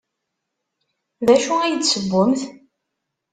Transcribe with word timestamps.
D 1.25 1.27
acu 1.35 1.53
ay 1.59 1.73
d-tessewwemt? 1.75 2.41